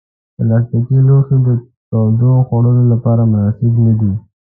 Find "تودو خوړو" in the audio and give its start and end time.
1.89-2.71